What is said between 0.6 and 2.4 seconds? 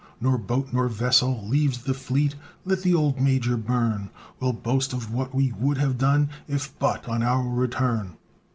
nor vessel, leaves the fleet,